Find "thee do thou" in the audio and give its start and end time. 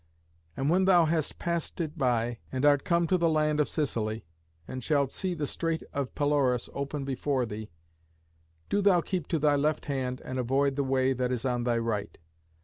7.45-9.01